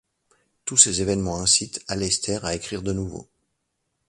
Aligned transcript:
Tous 0.65 0.77
ces 0.77 1.03
événements 1.03 1.37
incitent 1.39 1.83
Aleister 1.87 2.39
à 2.41 2.55
écrire 2.55 2.81
de 2.81 2.91
nouveau. 2.91 3.29